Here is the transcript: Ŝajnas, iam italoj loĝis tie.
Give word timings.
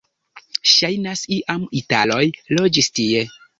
Ŝajnas, 0.71 1.21
iam 1.37 1.67
italoj 1.83 2.25
loĝis 2.57 2.93
tie. 2.99 3.25